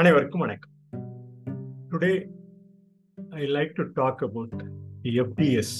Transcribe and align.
அனைவருக்கும் 0.00 0.42
வணக்கம் 0.42 0.70
today 1.90 2.12
I 3.40 3.48
like 3.56 3.72
to 3.78 3.84
talk 3.98 4.22
about 4.26 4.54
FTS 5.22 5.72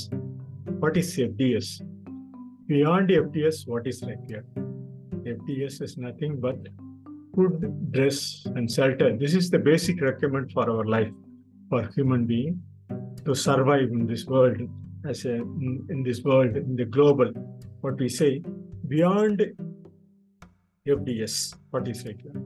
what 0.83 0.99
is 1.03 1.13
FTS 1.25 1.71
beyond 2.71 3.13
FTS 3.21 3.61
what 3.71 3.87
is 3.93 4.03
required 4.11 4.51
FTS 5.33 5.79
is 5.87 5.97
nothing 6.07 6.37
but 6.47 6.65
food, 7.37 7.55
dress, 7.95 8.19
and 8.57 8.71
shelter. 8.71 9.09
This 9.23 9.35
is 9.35 9.47
the 9.55 9.61
basic 9.69 10.01
requirement 10.01 10.49
for 10.57 10.65
our 10.73 10.85
life, 10.85 11.13
for 11.71 11.81
human 11.95 12.23
being 12.33 12.61
to 13.27 13.35
survive 13.35 13.89
in 13.99 14.03
this 14.07 14.25
world, 14.27 14.59
as 15.13 15.25
a, 15.25 15.37
in, 15.37 15.73
in 15.89 16.03
this 16.03 16.21
world, 16.23 16.57
in 16.57 16.77
the 16.77 16.89
global, 16.97 17.31
what 17.81 17.97
we 17.99 18.11
say, 18.11 18.31
beyond 18.89 19.41
FDS, 20.87 21.37
what 21.71 21.89
is 21.89 22.05
required. 22.05 22.45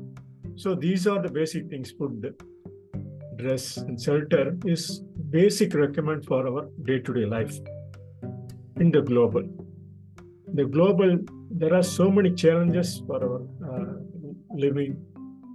So 0.56 0.76
these 0.76 1.08
are 1.08 1.22
the 1.22 1.30
basic 1.30 1.70
things, 1.70 1.92
food, 1.92 2.36
dress, 3.38 3.78
and 3.78 4.02
shelter 4.02 4.58
is 4.66 5.02
basic 5.30 5.74
requirement 5.74 6.26
for 6.26 6.48
our 6.48 6.70
day-to-day 6.84 7.26
life 7.26 7.58
in 8.78 8.92
the 8.92 9.02
global. 9.02 9.44
The 10.54 10.66
global, 10.66 11.20
there 11.50 11.74
are 11.74 11.84
so 11.84 12.12
many 12.12 12.32
challenges 12.32 13.02
for 13.08 13.24
our 13.24 13.42
uh, 13.70 13.94
living 14.54 15.04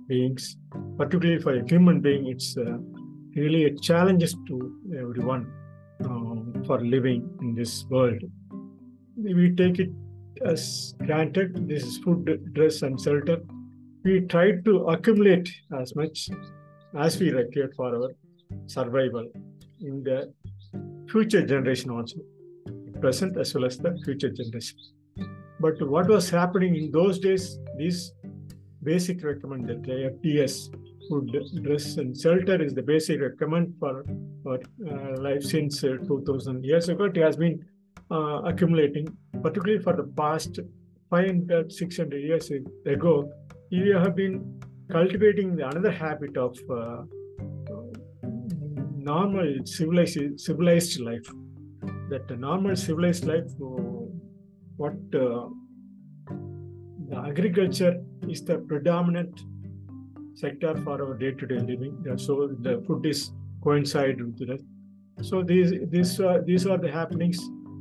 beings, 0.09 0.56
particularly 0.97 1.41
for 1.41 1.55
a 1.58 1.69
human 1.69 2.00
being, 2.00 2.28
it's 2.28 2.56
uh, 2.56 2.78
really 3.34 3.64
a 3.64 3.74
challenge 3.77 4.33
to 4.47 4.56
everyone 4.98 5.52
um, 6.05 6.62
for 6.66 6.80
living 6.80 7.28
in 7.41 7.55
this 7.55 7.84
world. 7.91 8.22
We 9.17 9.55
take 9.55 9.78
it 9.78 9.91
as 10.44 10.94
granted. 11.05 11.69
This 11.69 11.84
is 11.84 11.98
food, 11.98 12.52
dress, 12.55 12.83
and 12.83 13.00
shelter. 13.00 13.41
We 14.06 14.20
try 14.20 14.52
to 14.66 14.72
accumulate 14.94 15.48
as 15.76 15.96
much 15.96 16.30
as 16.96 17.18
we 17.18 17.30
require 17.30 17.70
for 17.76 17.88
our 17.96 18.10
survival 18.66 19.26
in 19.80 20.04
the 20.04 20.32
future 21.10 21.44
generation 21.44 21.90
also, 21.90 22.18
present 23.00 23.36
as 23.36 23.52
well 23.52 23.64
as 23.64 23.78
the 23.78 23.98
future 24.04 24.30
generation. 24.30 24.78
But 25.58 25.82
what 25.94 26.06
was 26.06 26.30
happening 26.30 26.77
in 26.77 26.92
those 26.92 27.18
days, 27.18 27.58
these 27.77 28.12
basic 28.84 29.24
recommend 29.24 29.66
that 29.70 29.82
FDS 29.82 30.54
food, 31.08 31.36
dress, 31.64 31.96
and 31.96 32.16
shelter 32.16 32.62
is 32.62 32.74
the 32.74 32.82
basic 32.82 33.20
recommend 33.20 33.74
for 33.80 34.04
for 34.44 34.60
uh, 34.88 35.20
life 35.20 35.42
since 35.42 35.82
uh, 35.82 35.96
2000 36.06 36.64
years 36.64 36.88
ago. 36.88 37.06
It 37.06 37.16
has 37.16 37.36
been 37.36 37.58
uh, 38.12 38.42
accumulating, 38.52 39.08
particularly 39.42 39.82
for 39.82 39.96
the 39.96 40.04
past 40.22 40.60
500, 41.10 41.72
600 41.72 42.22
years 42.22 42.52
ago. 42.86 43.32
We 43.70 43.91
have 43.91 44.14
been 44.14 44.62
cultivating 44.91 45.61
another 45.61 45.91
habit 45.91 46.36
of 46.36 46.56
normal 48.97 49.48
civilized 49.64 50.41
civilized 50.41 51.00
life. 51.00 51.28
That 52.11 52.31
normal 52.39 52.77
civilized 52.77 53.25
life, 53.25 53.50
what 54.77 54.95
the 55.11 55.50
agriculture 57.25 57.95
is 58.28 58.45
the 58.45 58.58
predominant 58.58 59.41
sector 60.34 60.75
for 60.84 61.03
our 61.03 61.14
day-to-day 61.14 61.58
living. 61.58 61.95
So 62.17 62.48
the 62.61 62.84
food 62.86 63.06
is 63.06 63.33
coincide 63.64 64.20
with 64.20 64.47
that. 64.47 64.62
So 65.23 65.42
these 65.42 65.73
these 65.91 66.20
uh, 66.20 66.39
these 66.45 66.67
are 66.67 66.78
the 66.78 66.91
happenings 66.91 67.39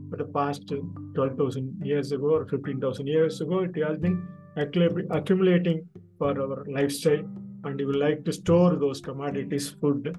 for 0.10 0.18
the 0.18 0.26
past 0.26 0.74
12,000 1.16 1.82
years 1.84 2.12
ago 2.12 2.30
or 2.38 2.46
15,000 2.48 3.08
years 3.08 3.42
ago. 3.42 3.60
It 3.60 3.76
has 3.84 3.98
been 3.98 4.28
accumulating 4.56 5.88
for 6.18 6.40
our 6.42 6.66
lifestyle, 6.66 7.26
and 7.64 7.78
we 7.78 7.94
like 7.94 8.24
to 8.26 8.34
store 8.34 8.76
those 8.76 9.02
commodities, 9.02 9.70
food, 9.82 10.18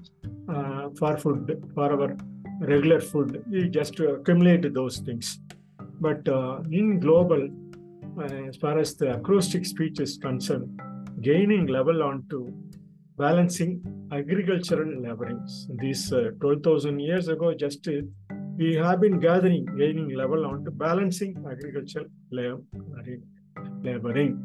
uh, 0.49 0.89
for 0.97 1.17
food, 1.17 1.71
for 1.73 1.91
our 1.91 2.17
regular 2.59 2.99
food. 2.99 3.43
We 3.49 3.69
just 3.69 3.99
accumulate 3.99 4.73
those 4.73 4.97
things. 4.99 5.39
But 5.99 6.27
uh, 6.27 6.59
in 6.71 6.99
global, 6.99 7.49
as 8.47 8.57
far 8.57 8.77
as 8.79 8.95
the 8.95 9.15
acrostic 9.15 9.65
speech 9.65 9.99
is 9.99 10.17
concerned, 10.17 10.79
gaining 11.21 11.67
level 11.67 12.03
onto 12.03 12.53
balancing 13.17 13.81
agricultural 14.11 15.01
laborings. 15.01 15.67
These 15.79 16.13
uh, 16.13 16.29
12,000 16.39 16.99
years 16.99 17.27
ago, 17.27 17.53
just 17.53 17.87
uh, 17.87 18.01
we 18.57 18.75
have 18.75 19.01
been 19.01 19.19
gathering, 19.19 19.65
gaining 19.77 20.09
level 20.09 20.45
onto 20.45 20.71
balancing 20.71 21.43
agricultural 21.49 22.05
laboring, 23.83 24.03
laboring 24.03 24.43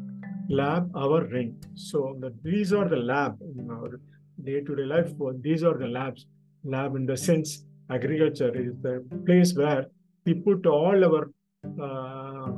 lab, 0.49 0.91
our 0.95 1.25
ring. 1.25 1.63
So 1.75 2.17
the, 2.19 2.33
these 2.43 2.73
are 2.73 2.87
the 2.87 2.97
lab 2.97 3.39
in 3.41 3.69
our 3.71 3.99
day-to-day 4.43 4.83
life. 4.83 5.11
These 5.41 5.63
are 5.63 5.77
the 5.77 5.87
labs. 5.87 6.25
Lab 6.63 6.95
in 6.95 7.05
the 7.05 7.17
sense, 7.17 7.65
agriculture 7.89 8.55
is 8.55 8.73
the 8.81 9.05
place 9.25 9.53
where 9.53 9.87
we 10.25 10.33
put 10.33 10.65
all 10.65 11.03
our 11.03 11.31
uh, 11.81 12.51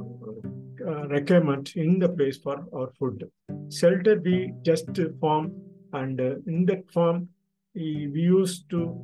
uh, 0.88 1.08
requirement 1.08 1.76
in 1.76 2.00
the 2.00 2.10
place 2.10 2.38
for 2.38 2.66
our 2.76 2.92
food. 3.00 3.30
Shelter 3.72 4.22
we 4.24 4.54
just 4.62 4.90
form, 5.20 5.54
and 5.94 6.20
uh, 6.20 6.36
in 6.48 6.66
that 6.68 6.92
form, 6.92 7.30
we, 7.74 8.10
we 8.14 8.22
used 8.22 8.70
to 8.70 8.96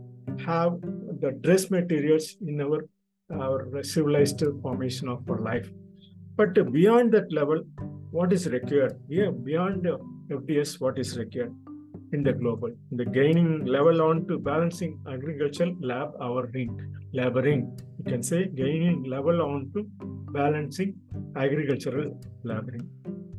have 0.46 0.80
the 1.20 1.32
dress 1.42 1.70
materials 1.72 2.38
in 2.46 2.62
our 2.62 2.88
our 3.32 3.82
civilized 3.82 4.44
formation 4.62 5.08
of 5.08 5.30
our 5.30 5.40
life. 5.40 5.72
But 6.42 6.56
beyond 6.74 7.12
that 7.16 7.32
level, 7.32 7.60
what 8.10 8.34
is 8.34 8.48
required? 8.50 8.94
Yeah, 9.08 9.30
beyond 9.30 9.88
FDS, 10.38 10.82
what 10.82 10.98
is 10.98 11.16
required 11.16 11.54
in 12.14 12.24
the 12.24 12.34
global? 12.34 12.72
The 12.92 13.06
gaining 13.06 13.66
level 13.66 14.02
on 14.02 14.26
to 14.28 14.40
balancing 14.40 15.00
agricultural 15.08 15.76
lab 15.82 16.14
our 16.20 16.48
ring, 16.56 16.72
laboring. 17.14 17.62
You 18.00 18.06
can 18.12 18.24
say 18.24 18.48
gaining 18.48 19.04
level 19.04 19.44
on 19.44 19.70
to 19.76 19.86
balancing 20.40 20.96
agricultural 21.36 22.20
laboring. 22.44 22.90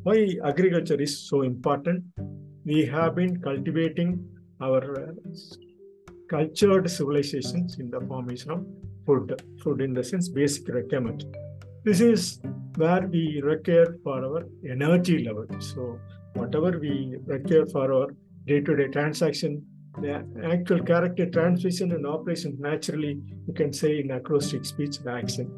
Why 0.05 0.37
agriculture 0.45 1.01
is 1.07 1.29
so 1.29 1.43
important? 1.43 2.05
We 2.65 2.87
have 2.87 3.17
been 3.17 3.41
cultivating 3.41 4.11
our 4.61 4.83
uh, 5.09 5.13
cultured 6.31 6.89
civilizations 6.89 7.81
in 7.81 7.91
the 7.91 8.01
formation 8.03 8.53
of 8.53 8.65
food, 9.07 9.43
food 9.61 9.81
in 9.81 9.93
the 9.93 10.05
sense 10.05 10.29
basic 10.29 10.69
requirement. 10.69 11.25
This 11.85 12.01
is 12.01 12.41
where 12.77 13.07
we 13.07 13.41
require 13.43 13.97
for 14.03 14.25
our 14.25 14.47
energy 14.69 15.25
level. 15.25 15.47
So 15.61 15.99
whatever 16.35 16.79
we 16.79 17.17
require 17.27 17.67
for 17.67 17.93
our 17.93 18.09
day-to-day 18.47 18.89
transaction, 18.89 19.65
the 20.01 20.25
actual 20.51 20.83
character 20.83 21.27
transmission 21.31 21.93
and 21.93 22.07
operation 22.07 22.57
naturally 22.59 23.21
you 23.47 23.55
can 23.55 23.73
say 23.73 24.01
in 24.01 24.11
acrostic 24.11 24.65
speech 24.65 24.99
the 25.01 25.11
action. 25.11 25.53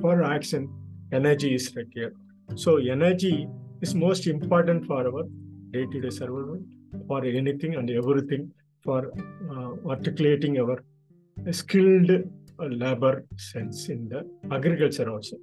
For 0.00 0.22
action, 0.22 0.68
energy 1.12 1.54
is 1.54 1.74
required. 1.74 2.14
So 2.54 2.76
energy 2.76 3.48
is 3.80 3.94
most 3.94 4.26
important 4.26 4.86
for 4.86 5.06
our 5.06 5.24
day-to-day 5.70 6.10
survival, 6.10 6.60
for 7.08 7.24
anything 7.24 7.76
and 7.76 7.90
everything, 7.90 8.52
for 8.84 9.10
uh, 9.50 9.88
articulating 9.88 10.58
our 10.60 10.82
skilled 11.50 12.10
labor 12.58 13.24
sense 13.36 13.88
in 13.88 14.08
the 14.08 14.28
agriculture 14.54 15.10
also. 15.10 15.36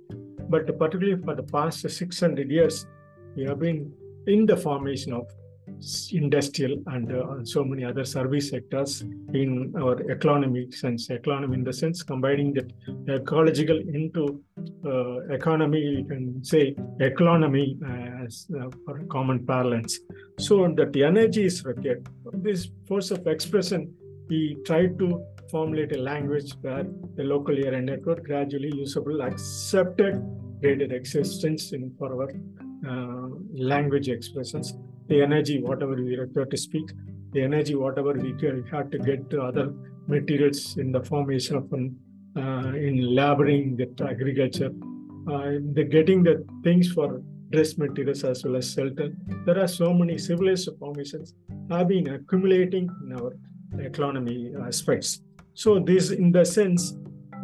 But 0.54 0.68
particularly 0.78 1.20
for 1.24 1.34
the 1.34 1.42
past 1.42 1.90
600 1.90 2.52
years, 2.52 2.86
we 3.36 3.44
have 3.46 3.60
been 3.60 3.92
in 4.28 4.46
the 4.46 4.56
formation 4.56 5.12
of 5.12 5.26
industrial 6.12 6.76
and 6.88 7.12
uh, 7.12 7.44
so 7.44 7.64
many 7.64 7.84
other 7.84 8.06
service 8.06 8.50
sectors 8.50 9.02
in 9.34 9.74
our 9.82 9.96
economy 10.12 10.70
sense 10.72 11.10
economy 11.10 11.56
in 11.60 11.64
the 11.64 11.74
sense 11.74 12.04
combining 12.04 12.54
the 12.54 12.66
ecological 13.16 13.80
into 14.00 14.24
uh, 14.86 15.22
economy 15.38 15.80
you 15.80 16.06
can 16.06 16.44
say 16.44 16.76
economy 17.00 17.78
uh, 17.90 18.24
as 18.26 18.46
for 18.86 18.96
common 19.16 19.44
parlance. 19.46 20.00
So 20.38 20.56
that 20.78 20.94
the 20.94 21.04
energy 21.04 21.46
is 21.46 21.66
required. 21.66 22.08
This 22.48 22.70
force 22.88 23.10
of 23.10 23.26
expression 23.26 23.92
we 24.30 24.58
try 24.66 24.86
to 25.02 25.08
formulate 25.50 25.96
a 25.96 26.02
language 26.12 26.52
where 26.62 26.86
the 27.16 27.24
local 27.24 27.56
area 27.66 27.82
network 27.82 28.24
gradually 28.24 28.72
usable 28.76 29.22
accepted 29.22 30.16
graded 30.64 30.92
existence 31.02 31.72
in 31.78 31.84
for 32.00 32.10
our 32.16 32.30
language 33.74 34.10
expressions 34.18 34.74
the 35.08 35.22
energy, 35.22 35.62
whatever 35.62 35.96
we 35.96 36.16
require 36.16 36.46
to 36.46 36.58
speak, 36.58 36.92
the 37.34 37.42
energy, 37.42 37.76
whatever 37.76 38.14
we 38.14 38.34
have 38.72 38.90
to 38.92 39.00
get 39.00 39.30
to 39.30 39.42
other 39.42 39.74
materials 40.08 40.78
in 40.78 40.92
the 40.92 41.04
formation 41.04 41.56
of 41.58 41.72
an, 41.74 41.96
uh, 42.38 42.72
in 42.88 42.96
laboring 43.16 43.76
the 43.76 43.88
agriculture, 44.08 44.72
uh, 45.32 45.52
the 45.74 45.84
getting 45.84 46.24
the 46.24 46.46
things 46.64 46.92
for 46.92 47.22
dress 47.52 47.78
materials 47.78 48.24
as 48.24 48.44
well 48.44 48.56
as 48.56 48.74
shelter. 48.74 49.10
There 49.46 49.60
are 49.60 49.68
so 49.68 49.94
many 49.94 50.18
civilized 50.18 50.70
formations 50.80 51.36
have 51.70 51.88
been 51.88 52.08
accumulating 52.10 52.90
in 53.04 53.14
our 53.20 53.34
economy 53.80 54.54
aspects. 54.66 55.22
So 55.54 55.80
this, 55.80 56.12
in 56.12 56.32
the 56.32 56.46
sense, 56.46 56.96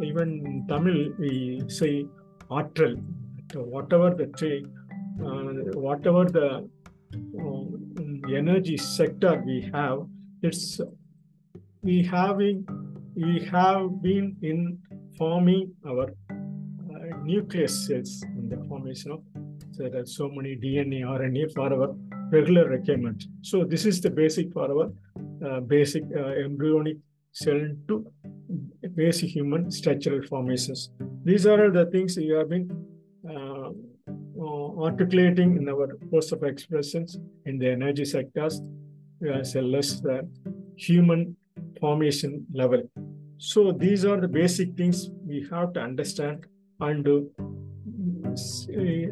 even 0.02 0.28
in 0.46 0.66
Tamil 0.66 1.12
we 1.18 1.62
say 1.68 2.06
ஆற்றல் 2.59 2.97
whatever 3.73 4.09
the 4.13 4.27
trade, 4.37 4.67
uh, 5.23 5.53
whatever 5.87 6.23
the 6.25 6.47
energy 8.41 8.77
sector 8.77 9.41
we 9.45 9.57
have, 9.73 9.99
it's 10.41 10.81
we 11.81 12.03
having 12.03 12.67
we 13.15 13.39
have 13.53 14.01
been 14.01 14.35
in 14.41 14.77
forming 15.17 15.71
our 15.89 16.07
uh, 16.09 17.17
nucleus 17.23 17.87
cells 17.87 18.23
in 18.37 18.49
the 18.49 18.59
formation 18.69 19.11
of 19.11 19.21
so 19.75 19.89
there 19.89 20.01
are 20.01 20.05
so 20.05 20.29
many 20.29 20.55
DNA, 20.55 21.01
RNA 21.01 21.53
for 21.53 21.71
our 21.73 21.93
regular 22.31 22.67
requirement. 22.69 23.25
So 23.41 23.65
this 23.65 23.85
is 23.85 23.99
the 23.99 24.09
basic 24.09 24.53
for 24.53 24.71
our 24.71 24.91
uh, 25.45 25.59
basic 25.59 26.03
uh, 26.15 26.27
embryonic 26.45 26.97
cell 27.33 27.59
to 27.89 28.05
basic 28.95 29.29
human 29.29 29.69
structural 29.69 30.21
formations. 30.23 30.91
These 31.22 31.46
are 31.46 31.70
the 31.70 31.86
things 31.86 32.16
you 32.16 32.34
have 32.34 32.48
been 32.48 32.70
uh, 33.28 33.70
uh, 34.40 34.82
articulating 34.82 35.56
in 35.58 35.68
our 35.68 35.88
course 36.10 36.32
of 36.32 36.42
expressions 36.42 37.18
in 37.44 37.58
the 37.58 37.70
energy 37.70 38.06
sectors 38.06 38.62
as 39.34 39.54
well 39.54 39.76
as 39.76 40.00
the 40.00 40.26
human 40.76 41.36
formation 41.78 42.46
level. 42.54 42.82
So 43.36 43.72
these 43.72 44.06
are 44.06 44.18
the 44.18 44.28
basic 44.28 44.74
things 44.76 45.10
we 45.26 45.46
have 45.50 45.74
to 45.74 45.80
understand 45.80 46.46
and 46.80 47.06
uh, 47.06 47.20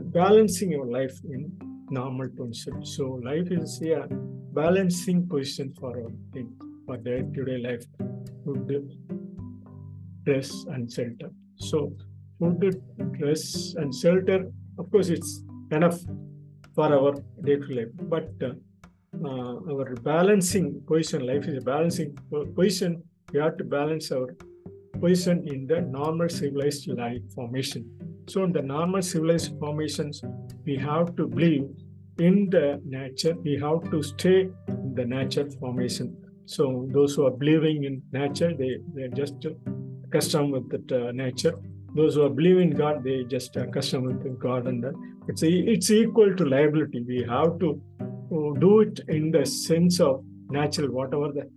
balancing 0.04 0.72
your 0.72 0.86
life 0.86 1.18
in 1.24 1.52
normal 1.90 2.28
position. 2.30 2.84
So 2.84 3.20
life 3.22 3.50
is 3.50 3.82
a 3.82 4.06
balancing 4.52 5.28
position 5.28 5.74
for 5.78 5.96
our 5.96 6.12
thing 6.32 6.52
for 6.86 6.96
day-to-day 6.96 7.58
life. 7.58 7.84
Food, 8.44 8.90
dress, 10.24 10.64
and 10.70 10.90
shelter. 10.90 11.30
So 11.58 11.92
food, 12.38 12.80
dress, 13.18 13.74
and 13.76 13.94
shelter, 13.94 14.50
of 14.78 14.90
course, 14.90 15.08
it's 15.08 15.42
enough 15.72 16.00
for 16.74 16.92
our 16.92 17.12
day-to-day 17.42 17.74
life. 17.74 17.88
But 18.02 18.30
uh, 18.42 18.52
uh, 19.24 19.72
our 19.72 19.94
balancing 19.96 20.80
position, 20.86 21.26
life 21.26 21.46
is 21.46 21.58
a 21.58 21.60
balancing 21.60 22.16
position. 22.54 23.02
We 23.32 23.40
have 23.40 23.56
to 23.58 23.64
balance 23.64 24.12
our 24.12 24.28
position 25.00 25.46
in 25.46 25.66
the 25.66 25.80
normal 25.80 26.28
civilized 26.28 26.88
life 26.88 27.22
formation. 27.34 27.84
So 28.28 28.44
in 28.44 28.52
the 28.52 28.62
normal 28.62 29.02
civilized 29.02 29.58
formations, 29.58 30.22
we 30.64 30.76
have 30.76 31.16
to 31.16 31.26
believe 31.26 31.64
in 32.18 32.48
the 32.50 32.80
nature. 32.84 33.34
We 33.42 33.58
have 33.58 33.90
to 33.90 34.02
stay 34.02 34.48
in 34.68 34.94
the 34.94 35.04
nature 35.04 35.48
formation. 35.58 36.16
So 36.46 36.88
those 36.92 37.14
who 37.14 37.26
are 37.26 37.30
believing 37.30 37.84
in 37.84 38.02
nature, 38.12 38.54
they 38.54 38.78
they're 38.94 39.08
just 39.08 39.34
accustomed 40.08 40.52
with 40.52 40.88
the 40.88 41.08
uh, 41.08 41.12
nature. 41.12 41.54
Those 41.94 42.16
who 42.16 42.28
believe 42.28 42.58
in 42.58 42.70
God, 42.70 43.02
they 43.02 43.24
just 43.24 43.56
custom 43.72 44.04
with 44.04 44.38
God, 44.38 44.66
and 44.66 44.84
uh, 44.84 44.92
it's 45.26 45.42
it's 45.42 45.90
equal 45.90 46.34
to 46.36 46.44
liability. 46.44 47.02
We 47.02 47.24
have 47.28 47.58
to 47.60 47.80
uh, 48.00 48.58
do 48.64 48.80
it 48.80 49.00
in 49.08 49.30
the 49.30 49.44
sense 49.46 50.00
of 50.00 50.22
natural, 50.50 50.90
whatever 50.90 51.32
the 51.32 51.48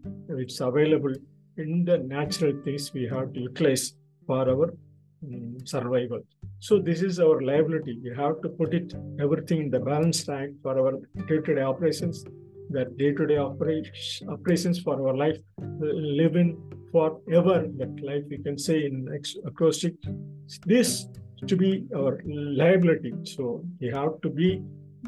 it's 0.44 0.60
available 0.62 1.14
in 1.58 1.86
the 1.86 1.98
natural 1.98 2.54
things 2.64 2.94
we 2.94 3.04
have 3.14 3.34
to 3.34 3.40
utilize 3.42 3.94
for 4.26 4.48
our 4.54 4.74
um, 5.24 5.58
survival. 5.66 6.22
So 6.60 6.80
this 6.80 7.02
is 7.02 7.20
our 7.20 7.42
liability. 7.42 8.00
We 8.04 8.16
have 8.16 8.42
to 8.44 8.50
put 8.50 8.74
it 8.74 8.94
everything 9.20 9.62
in 9.64 9.70
the 9.70 9.80
balance 9.80 10.28
act 10.30 10.54
for 10.64 10.80
our 10.80 10.94
day-to-day 11.28 11.62
operations, 11.62 12.24
that 12.70 12.98
day-to-day 12.98 13.38
operation, 13.38 14.30
operations 14.30 14.80
for 14.80 14.96
our 15.06 15.16
life, 15.16 15.40
living 15.70 16.58
forever. 16.92 17.68
That 17.78 18.04
life 18.04 18.24
we 18.30 18.38
can 18.38 18.58
say 18.58 18.86
in 18.86 19.08
acrostic. 19.46 19.96
This 20.66 21.08
to 21.48 21.56
be 21.56 21.86
our 21.96 22.22
liability. 22.26 23.14
So 23.24 23.64
we 23.80 23.88
have 23.90 24.22
to 24.22 24.30
be 24.30 24.62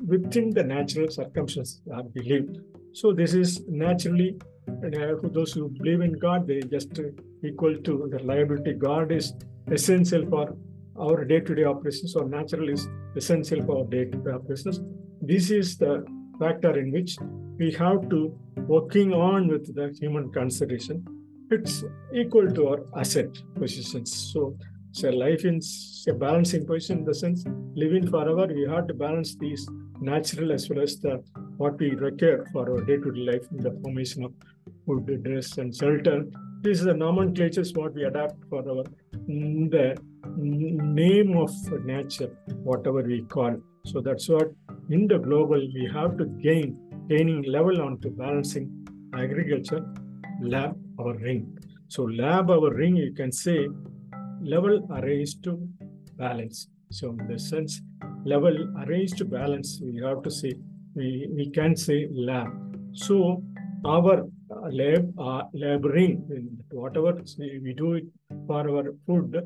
within 0.07 0.49
the 0.49 0.63
natural 0.63 1.09
circumstances 1.09 1.81
I 1.95 2.01
believe. 2.01 2.49
So 2.93 3.13
this 3.13 3.33
is 3.33 3.61
naturally 3.67 4.39
and 4.67 4.93
those 5.33 5.53
who 5.53 5.69
believe 5.69 6.01
in 6.01 6.13
God, 6.13 6.47
they 6.47 6.61
just 6.61 6.99
equal 7.43 7.75
to 7.75 8.09
the 8.11 8.23
liability. 8.23 8.73
God 8.73 9.11
is 9.11 9.33
essential 9.67 10.25
for 10.29 10.55
our 10.99 11.25
day-to-day 11.25 11.65
operations, 11.65 12.15
or 12.15 12.29
natural 12.29 12.69
is 12.69 12.87
essential 13.15 13.61
for 13.65 13.79
our 13.79 13.85
day-to-day 13.85 14.31
operations. 14.31 14.79
This 15.21 15.51
is 15.51 15.77
the 15.77 16.05
factor 16.39 16.79
in 16.79 16.91
which 16.91 17.17
we 17.57 17.71
have 17.73 18.09
to 18.09 18.37
working 18.57 19.13
on 19.13 19.47
with 19.47 19.75
the 19.75 19.95
human 19.99 20.31
consideration. 20.31 21.05
It's 21.51 21.83
equal 22.13 22.51
to 22.51 22.67
our 22.67 22.79
asset 22.97 23.29
positions. 23.55 24.31
So, 24.33 24.57
so 24.91 25.09
life 25.09 25.45
in 25.45 25.59
a 26.07 26.13
balancing 26.13 26.65
position 26.65 26.99
in 26.99 27.05
the 27.05 27.13
sense 27.13 27.45
living 27.75 28.07
forever, 28.07 28.47
we 28.47 28.67
have 28.69 28.87
to 28.87 28.93
balance 28.93 29.35
these 29.35 29.67
natural 29.99 30.51
as 30.51 30.69
well 30.69 30.81
as 30.81 30.99
the 30.99 31.23
what 31.57 31.77
we 31.79 31.91
require 31.91 32.45
for 32.51 32.69
our 32.71 32.83
day-to-day 32.85 33.21
life 33.31 33.47
in 33.51 33.57
the 33.57 33.71
formation 33.81 34.23
of 34.25 34.33
food, 34.85 35.23
dress, 35.23 35.57
and 35.57 35.75
shelter. 35.75 36.25
This 36.61 36.79
is 36.79 36.85
the 36.85 36.93
nomenclatures 36.93 37.73
what 37.73 37.93
we 37.93 38.03
adapt 38.03 38.35
for 38.49 38.59
our 38.69 38.83
mm, 39.29 39.69
the 39.69 39.97
mm, 40.27 40.81
name 41.01 41.37
of 41.37 41.51
nature, 41.85 42.31
whatever 42.63 43.01
we 43.01 43.21
call. 43.23 43.55
So 43.85 44.01
that's 44.01 44.29
what 44.29 44.51
in 44.89 45.07
the 45.07 45.19
global 45.19 45.59
we 45.73 45.89
have 45.93 46.17
to 46.17 46.25
gain, 46.25 46.77
gaining 47.09 47.43
level 47.43 47.81
onto 47.81 48.09
balancing 48.09 48.87
agriculture, 49.13 49.85
lab 50.41 50.77
or 50.97 51.15
ring. 51.15 51.57
So 51.87 52.03
lab 52.03 52.49
our 52.49 52.73
ring, 52.73 52.95
you 52.95 53.13
can 53.13 53.31
say 53.31 53.67
level 54.41 54.87
arranged 54.91 55.43
to 55.45 55.67
balance. 56.17 56.67
So 56.91 57.09
in 57.09 57.27
the 57.27 57.39
sense, 57.39 57.81
level 58.25 58.55
arranged 58.83 59.17
to 59.17 59.25
balance, 59.25 59.79
we 59.81 60.01
have 60.01 60.23
to 60.23 60.31
say, 60.31 60.53
we, 60.95 61.27
we 61.35 61.49
can 61.49 61.75
say 61.75 62.07
lab. 62.11 62.49
So 62.93 63.43
our 63.85 64.27
lab, 64.71 65.13
uh, 65.19 65.43
laboring, 65.53 66.23
whatever 66.71 67.21
we 67.37 67.73
do 67.75 67.93
it 67.93 68.05
for 68.47 68.69
our 68.69 68.93
food, 69.05 69.41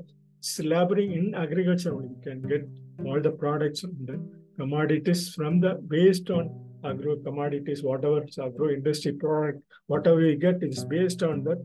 laboring 0.59 1.11
in 1.13 1.35
agriculture, 1.35 1.95
we 1.95 2.09
can 2.23 2.41
get 2.41 2.67
all 3.05 3.19
the 3.21 3.31
products 3.31 3.83
and 3.83 4.07
the 4.07 4.19
commodities 4.57 5.33
from 5.33 5.59
the 5.59 5.75
based 5.87 6.29
on 6.29 6.66
Uh, 6.83 6.89
agro 6.89 7.15
commodities, 7.17 7.83
whatever 7.83 8.25
agro 8.43 8.69
industry 8.69 9.11
product, 9.13 9.61
whatever 9.87 10.17
we 10.17 10.35
get 10.35 10.61
is 10.61 10.85
based 10.85 11.23
on 11.23 11.43
the 11.43 11.55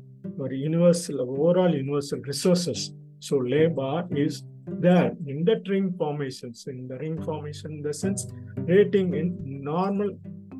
universal 0.50 1.20
overall 1.20 1.75
universal 1.75 2.19
resources. 2.20 2.93
So 3.20 3.37
labor 3.37 4.06
is 4.10 4.43
there 4.67 5.13
in 5.27 5.44
the 5.44 5.63
ring 5.69 5.94
formations, 5.98 6.67
in 6.67 6.89
the 6.89 6.96
ring 6.98 7.22
formation, 7.22 7.72
in 7.72 7.82
the 7.82 7.94
sense 7.94 8.27
rating 8.56 9.15
in 9.15 9.37
normal 9.63 10.10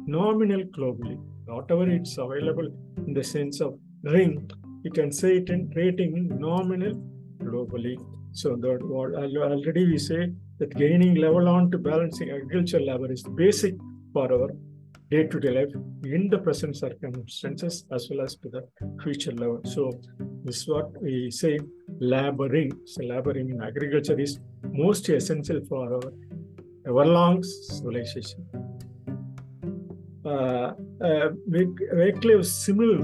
nominal 0.07 0.63
globally 0.77 1.19
whatever 1.47 1.89
it's 1.89 2.17
available 2.19 2.69
in 3.07 3.13
the 3.15 3.23
sense 3.23 3.61
of 3.61 3.79
ring, 4.03 4.51
you 4.83 4.91
can 4.91 5.13
say 5.13 5.37
it 5.39 5.51
in 5.51 5.71
rating 5.75 6.29
nominal 6.39 6.95
globally. 7.43 7.97
So 8.33 8.57
that 8.57 8.81
what 8.83 9.15
already 9.15 9.87
we 9.87 9.99
say 9.99 10.33
that 10.59 10.75
gaining 10.77 11.17
level 11.17 11.49
on 11.49 11.71
to 11.71 11.79
balancing 11.79 12.31
agriculture 12.31 12.81
labor 12.81 13.13
is 13.13 13.23
basic 13.23 13.75
for 14.13 14.33
our 14.33 14.51
day-to-day 15.11 15.51
life 15.59 15.73
in 16.05 16.29
the 16.31 16.39
present 16.39 16.77
circumstances 16.77 17.85
as 17.93 18.09
well 18.11 18.23
as 18.23 18.37
to 18.37 18.49
the 18.49 18.63
future 19.03 19.33
level. 19.33 19.61
So 19.65 19.93
this 20.45 20.57
is 20.63 20.69
what 20.69 20.91
we 21.03 21.31
say 21.31 21.59
laboring. 22.01 22.73
So 22.87 23.03
laboring 23.03 23.51
in 23.51 23.63
agriculture 23.63 24.19
is 24.19 24.39
most 24.71 25.09
essential 25.09 25.61
for 25.69 25.95
our 25.95 26.13
everlong 26.87 27.45
civilization 27.45 28.41
uh, 30.25 30.73
uh, 31.03 31.29
Vaclav 31.51 32.43
Smil 32.47 33.01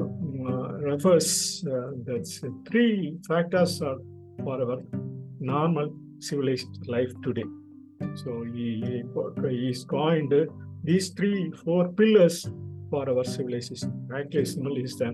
uh, 0.48 0.72
refers 0.90 1.64
uh, 1.66 1.90
that 2.04 2.24
three 2.68 3.18
factors 3.26 3.82
are 3.82 3.98
for 4.44 4.62
our 4.62 4.82
normal 5.40 5.92
civilized 6.20 6.86
life 6.86 7.12
today. 7.24 7.44
So 8.14 8.44
he, 8.54 9.02
he's 9.50 9.84
coined 9.84 10.32
these 10.88 11.10
three, 11.10 11.50
four 11.64 11.88
pillars 11.98 12.36
for 12.90 13.02
our 13.10 13.24
civilization. 13.24 13.90
Vaclav 14.10 14.46
Smil 14.52 14.82
is 14.82 14.94
the 15.00 15.10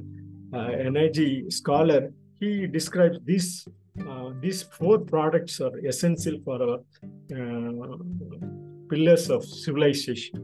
uh, 0.53 0.69
energy 0.89 1.31
scholar. 1.51 2.13
He 2.39 2.69
describes 2.69 3.19
these 3.31 3.67
uh, 4.09 4.31
these 4.45 4.63
four 4.77 4.99
products 4.99 5.61
are 5.61 5.77
essential 5.91 6.37
for 6.45 6.57
our 6.67 6.79
uh, 7.39 7.97
pillars 8.91 9.31
of 9.37 9.45
civilization. 9.45 10.35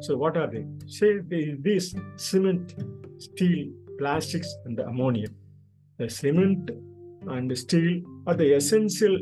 So 0.00 0.16
what 0.16 0.36
are 0.36 0.48
they? 0.54 0.64
Say 0.86 1.10
they, 1.30 1.56
these 1.68 1.94
cement, 2.16 2.74
steel, 3.18 3.66
plastics, 3.98 4.50
and 4.64 4.78
ammonia. 4.80 5.28
The 5.98 6.08
cement 6.08 6.70
and 7.28 7.56
steel 7.56 8.02
are 8.26 8.34
the 8.34 8.52
essential 8.60 9.18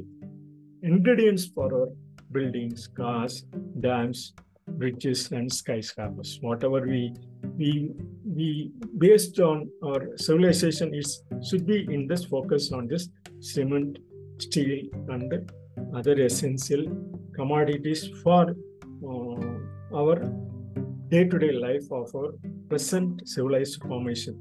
ingredients 0.82 1.46
for 1.54 1.68
our 1.80 1.88
buildings, 2.32 2.86
cars, 2.86 3.44
dams, 3.80 4.32
bridges, 4.78 5.30
and 5.32 5.52
skyscrapers. 5.52 6.38
Whatever 6.40 6.80
we 6.82 7.14
we 7.56 7.92
we 8.24 8.70
based 8.98 9.40
on 9.40 9.70
our 9.84 10.16
civilization 10.16 10.94
is 10.94 11.22
should 11.48 11.66
be 11.66 11.78
in 11.94 12.06
this 12.06 12.24
focus 12.24 12.72
on 12.72 12.86
this 12.86 13.08
cement, 13.40 13.98
steel, 14.38 14.88
and 15.08 15.50
other 15.94 16.14
essential 16.20 16.84
commodities 17.34 18.08
for 18.22 18.54
uh, 19.08 19.96
our 19.96 20.16
day-to-day 21.08 21.52
life 21.52 21.86
of 21.90 22.14
our 22.14 22.32
present 22.68 23.26
civilized 23.28 23.82
formation. 23.82 24.38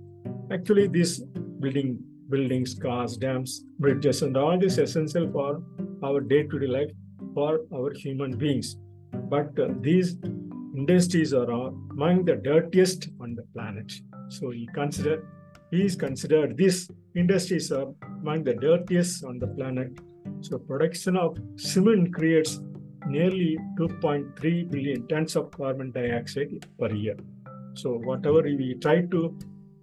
Actually, 0.51 0.87
these 0.87 1.19
building 1.59 1.99
buildings, 2.29 2.75
cars, 2.75 3.17
dams, 3.17 3.65
bridges, 3.79 4.21
and 4.21 4.37
all 4.37 4.59
this 4.59 4.77
essential 4.77 5.31
for 5.31 5.63
our 6.03 6.21
day-to-day 6.21 6.67
life 6.67 6.91
for 7.33 7.61
our 7.73 7.91
human 7.93 8.37
beings. 8.37 8.77
But 9.11 9.57
uh, 9.59 9.69
these 9.81 10.17
industries 10.75 11.33
are 11.33 11.49
among 11.91 12.25
the 12.25 12.35
dirtiest 12.35 13.09
on 13.19 13.35
the 13.35 13.43
planet. 13.53 13.91
So 14.29 14.51
he 14.51 14.67
consider 14.73 15.23
he 15.71 15.85
is 15.85 15.95
considered 15.95 16.57
these 16.57 16.89
industries 17.15 17.71
are 17.71 17.87
among 18.21 18.43
the 18.43 18.55
dirtiest 18.55 19.23
on 19.23 19.37
the 19.39 19.47
planet. 19.47 19.91
So 20.41 20.57
production 20.57 21.15
of 21.15 21.37
cement 21.57 22.13
creates 22.13 22.59
nearly 23.07 23.57
2.3 23.77 24.71
billion 24.71 25.07
tons 25.07 25.35
of 25.35 25.51
carbon 25.51 25.91
dioxide 25.91 26.65
per 26.79 26.91
year. 26.93 27.17
So 27.73 27.91
whatever 27.91 28.41
we 28.41 28.75
try 28.81 29.01
to 29.01 29.37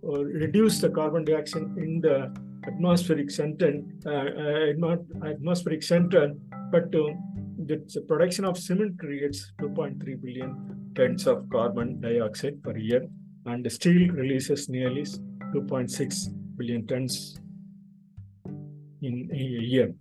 uh, 0.05 0.25
reduce 0.25 0.81
the 0.81 0.91
carbon 0.91 1.25
dioxide 1.25 1.71
in 1.77 2.01
the 2.01 2.35
atmospheric 2.67 3.31
center, 3.31 3.81
uh, 4.05 4.11
uh, 4.11 5.29
atmospheric 5.29 5.83
center, 5.83 6.35
but 6.71 6.95
uh, 6.95 7.13
the 7.67 8.05
production 8.09 8.45
of 8.45 8.59
cement 8.59 8.99
creates 8.99 9.53
2.3 9.61 10.23
billion 10.23 10.93
tons 10.95 11.27
of 11.27 11.49
carbon 11.51 12.01
dioxide 12.01 12.63
per 12.63 12.77
year, 12.77 13.07
and 13.47 13.71
steel 13.71 14.11
releases 14.13 14.69
nearly 14.69 15.03
2.6 15.03 16.29
billion 16.57 16.87
tons 16.87 17.39
in 19.03 19.29
a 19.33 19.37
year. 19.37 19.93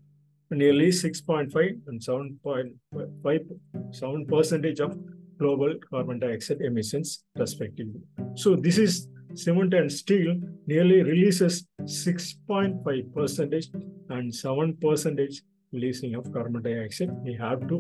Nearly 0.51 0.89
6.5 0.89 1.81
and 1.88 2.00
7.5 2.00 3.95
7 3.95 4.25
percentage 4.27 4.79
of 4.79 4.95
global 5.38 5.74
carbon 5.89 6.19
dioxide 6.19 6.62
emissions, 6.62 7.24
respectively. 7.36 8.01
So 8.36 8.55
this 8.55 8.77
is 8.77 9.07
cement 9.34 9.74
and 9.74 9.91
steel 9.91 10.36
nearly 10.65 11.03
releases 11.03 11.67
6.5 11.81 13.13
percentage 13.13 13.69
and 14.10 14.34
7 14.34 14.77
percentage 14.79 15.41
releasing 15.77 16.15
of 16.20 16.32
carbon 16.36 16.62
dioxide. 16.67 17.12
We 17.24 17.34
have 17.46 17.67
to 17.72 17.77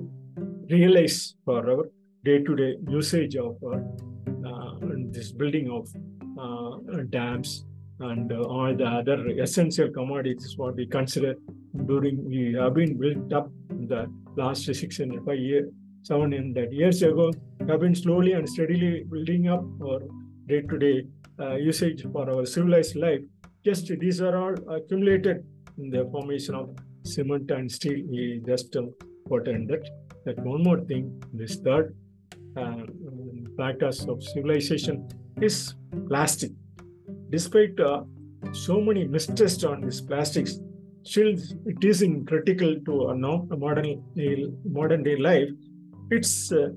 realize 0.69 1.17
for 1.45 1.61
our 1.71 1.85
day-to-day 2.27 2.71
usage 2.89 3.35
of 3.35 3.55
uh, 3.63 3.77
uh, 4.49 4.75
this 5.15 5.31
building 5.31 5.67
of 5.77 5.85
uh, 6.43 7.03
dams 7.09 7.65
and 7.99 8.31
uh, 8.31 8.41
all 8.55 8.75
the 8.81 8.87
other 8.99 9.17
essential 9.45 9.89
commodities 9.97 10.53
what 10.57 10.75
we 10.75 10.85
consider 10.85 11.35
during 11.89 12.17
we 12.33 12.41
have 12.59 12.73
been 12.73 12.97
built 13.03 13.31
up 13.39 13.47
in 13.69 13.87
the 13.93 14.01
last 14.41 14.65
six 14.81 14.99
and 14.99 15.13
five 15.25 15.39
years, 15.39 15.67
seven 16.03 16.31
hundred 16.31 16.73
years 16.73 17.01
ago, 17.09 17.31
have 17.69 17.79
been 17.85 17.95
slowly 17.95 18.33
and 18.33 18.47
steadily 18.53 18.93
building 19.13 19.47
up 19.47 19.63
our 19.87 20.01
day-to-day 20.47 20.97
uh, 21.39 21.55
usage 21.55 22.01
for 22.11 22.29
our 22.33 22.45
civilized 22.45 22.95
life. 22.95 23.21
Just 23.63 23.87
these 24.03 24.19
are 24.21 24.35
all 24.41 24.55
accumulated 24.75 25.37
in 25.77 25.89
the 25.89 26.03
formation 26.11 26.55
of 26.55 26.69
cement 27.05 27.51
and 27.51 27.71
steel. 27.71 27.99
We 28.09 28.41
just 28.45 28.75
uh, 28.75 28.83
put 29.27 29.45
that. 29.45 30.37
One 30.43 30.63
more 30.63 30.79
thing, 30.81 31.21
this 31.33 31.55
third 31.57 31.95
uh, 32.57 32.83
factors 33.57 34.05
of 34.05 34.23
civilization 34.23 35.07
is 35.41 35.75
plastic. 36.07 36.51
Despite 37.29 37.79
uh, 37.79 38.03
so 38.53 38.81
many 38.81 39.05
mistrust 39.07 39.63
on 39.65 39.81
these 39.81 40.01
plastics, 40.01 40.59
still 41.03 41.35
it 41.65 41.83
is 41.83 42.01
in 42.01 42.25
critical 42.25 42.75
to 42.85 43.09
a, 43.09 43.15
now, 43.15 43.47
modern 43.57 44.03
modern 44.65 45.03
day 45.03 45.17
life. 45.17 45.49
It's 46.11 46.51
uh, 46.51 46.69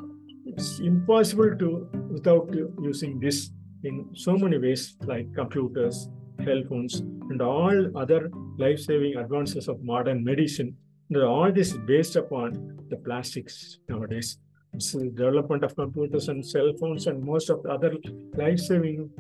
it's 0.47 0.80
impossible 0.80 1.56
to 1.58 1.88
without 2.11 2.54
using 2.82 3.20
this 3.20 3.50
in 3.85 4.08
so 4.14 4.37
many 4.37 4.58
ways 4.58 4.97
like 5.04 5.32
computers, 5.35 6.08
cell 6.45 6.62
phones, 6.68 7.00
and 7.30 7.40
all 7.42 7.97
other 7.97 8.30
life-saving 8.59 9.16
advances 9.16 9.68
of 9.68 9.83
modern 9.83 10.25
medicine. 10.25 10.76
All 11.14 11.50
this 11.52 11.73
is 11.73 11.78
based 11.87 12.16
upon 12.16 12.78
the 12.90 12.97
plastics 12.97 13.78
nowadays. 13.88 14.38
The 14.73 15.11
development 15.14 15.64
of 15.64 15.75
computers 15.75 16.28
and 16.28 16.45
cell 16.45 16.73
phones 16.78 17.07
and 17.07 17.23
most 17.23 17.49
of 17.50 17.62
the 17.62 17.71
other 17.71 17.95
life-saving 18.37 19.11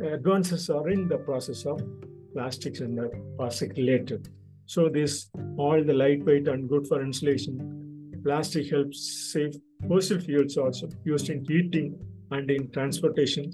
advances 0.00 0.70
are 0.70 0.88
in 0.88 1.08
the 1.08 1.18
process 1.18 1.66
of 1.66 1.80
plastics 2.32 2.80
and 2.80 2.98
plastic 3.36 3.76
related. 3.76 4.28
So 4.66 4.88
this 4.88 5.30
all 5.58 5.84
the 5.84 5.92
lightweight 5.92 6.48
and 6.48 6.68
good 6.68 6.86
for 6.86 7.02
insulation. 7.02 8.20
Plastic 8.24 8.70
helps 8.70 9.30
save 9.32 9.54
fossil 9.86 10.18
fuels 10.18 10.56
also 10.56 10.88
used 11.04 11.28
in 11.28 11.44
heating 11.44 11.98
and 12.30 12.50
in 12.50 12.70
transportation 12.70 13.52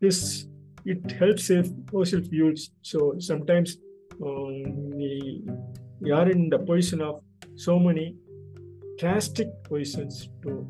this 0.00 0.46
it 0.92 1.12
helps 1.20 1.44
save 1.48 1.68
fossil 1.90 2.22
fuels. 2.30 2.70
So 2.82 3.14
sometimes 3.18 3.78
um, 4.24 4.90
we, 4.98 5.42
we 6.00 6.10
are 6.10 6.28
in 6.28 6.48
the 6.50 6.58
position 6.58 7.00
of 7.00 7.22
so 7.56 7.78
many 7.78 8.16
drastic 8.98 9.48
positions 9.64 10.28
to 10.42 10.66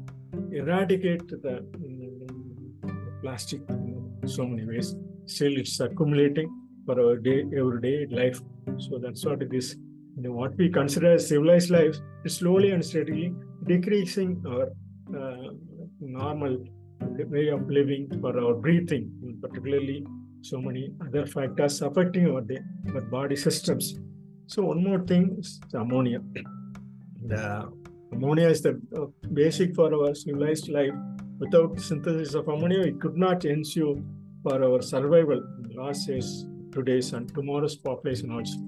eradicate 0.52 1.28
the 1.28 1.58
um, 1.58 3.18
plastic 3.22 3.60
in 3.68 4.28
so 4.36 4.46
many 4.46 4.66
ways. 4.66 4.94
Still, 5.26 5.56
it's 5.56 5.78
accumulating 5.80 6.48
for 6.86 7.00
our 7.00 7.16
day 7.16 7.44
everyday 7.56 8.06
life. 8.06 8.40
So 8.78 8.98
that's 8.98 9.24
what 9.24 9.42
it 9.42 9.52
is. 9.52 9.76
What 10.16 10.56
we 10.56 10.68
consider 10.68 11.12
as 11.14 11.28
civilized 11.28 11.70
life 11.70 11.96
is 12.24 12.36
slowly 12.36 12.72
and 12.72 12.84
steadily 12.84 13.32
decreasing 13.66 14.42
our 14.46 14.66
uh, 15.18 15.52
normal 16.00 16.58
way 17.24 17.48
of 17.48 17.68
living 17.68 18.08
for 18.20 18.38
our 18.38 18.54
breathing 18.54 19.10
particularly 19.40 20.04
so 20.42 20.60
many 20.60 20.92
other 21.06 21.26
factors 21.26 21.82
affecting 21.82 22.30
our, 22.30 22.40
day, 22.40 22.58
our 22.94 23.00
body 23.02 23.36
systems. 23.36 23.98
So 24.46 24.64
one 24.64 24.82
more 24.82 25.00
thing 25.00 25.36
is 25.38 25.60
ammonia. 25.74 26.20
The 27.26 27.70
ammonia 28.12 28.48
is 28.48 28.62
the 28.62 28.80
uh, 28.96 29.06
basic 29.32 29.74
for 29.74 29.92
our 29.94 30.14
civilized 30.14 30.68
life. 30.68 30.94
Without 31.38 31.78
synthesis 31.80 32.34
of 32.34 32.48
ammonia, 32.48 32.80
it 32.80 33.00
could 33.00 33.16
not 33.16 33.44
ensure 33.44 33.96
for 34.42 34.62
our 34.62 34.82
survival 34.82 35.42
last 35.74 36.06
days, 36.06 36.46
today's 36.72 37.12
and 37.12 37.32
tomorrow's 37.34 37.76
population 37.76 38.30
also. 38.30 38.58